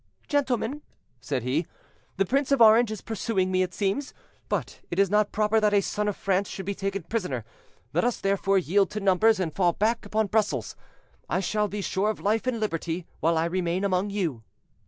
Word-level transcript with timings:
"Gentlemen," 0.27 0.81
said 1.19 1.43
he, 1.43 1.67
"the 2.17 2.25
Prince 2.25 2.51
of 2.51 2.59
Orange 2.59 2.89
is 2.89 3.03
pursuing 3.03 3.51
me, 3.51 3.61
it 3.61 3.71
seems; 3.71 4.15
but 4.49 4.81
it 4.89 4.97
is 4.97 5.11
not 5.11 5.31
proper 5.31 5.59
that 5.59 5.75
a 5.75 5.81
son 5.81 6.07
of 6.07 6.15
France 6.17 6.49
should 6.49 6.65
be 6.65 6.73
taken 6.73 7.03
prisoner. 7.03 7.45
Let 7.93 8.03
us, 8.03 8.19
therefore, 8.19 8.57
yield 8.57 8.89
to 8.89 8.99
numbers, 8.99 9.39
and 9.39 9.53
fall 9.55 9.73
back 9.73 10.03
upon 10.03 10.25
Brussels. 10.25 10.75
I 11.29 11.39
shall 11.39 11.67
be 11.67 11.81
sure 11.83 12.09
of 12.09 12.19
life 12.19 12.47
and 12.47 12.59
liberty 12.59 13.05
while 13.19 13.37
I 13.37 13.45
remain 13.45 13.83
among 13.83 14.09
you." 14.09 14.41